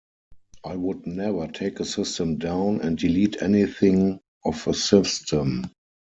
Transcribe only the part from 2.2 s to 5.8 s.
down and delete anything off of a system.